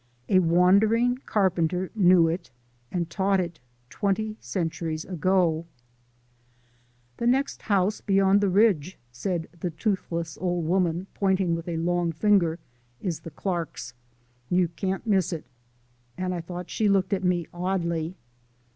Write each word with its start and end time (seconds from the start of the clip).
A 0.29 0.39
Wandering 0.39 1.17
Carpenter 1.27 1.91
knew 1.93 2.27
it, 2.27 2.49
and 2.91 3.07
taught 3.07 3.39
it, 3.39 3.59
twenty 3.91 4.35
centuries 4.39 5.05
ago. 5.05 5.67
"The 7.17 7.27
next 7.27 7.61
house 7.61 8.01
beyond 8.01 8.41
the 8.41 8.49
ridge," 8.49 8.97
said 9.11 9.47
the 9.59 9.69
toothless 9.69 10.39
old 10.41 10.65
woman, 10.65 11.05
pointing 11.13 11.53
with 11.53 11.67
a 11.67 11.77
long 11.77 12.11
finger, 12.13 12.57
"is 12.99 13.19
the 13.19 13.29
Clarks'. 13.29 13.93
You 14.49 14.69
can't 14.69 15.05
miss 15.05 15.31
it," 15.31 15.45
and 16.17 16.33
I 16.33 16.41
thought 16.41 16.71
she 16.71 16.89
looked 16.89 17.13
at 17.13 17.23
me 17.23 17.45
oddly. 17.53 18.15